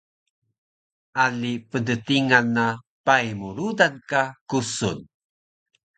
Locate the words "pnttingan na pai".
1.69-3.27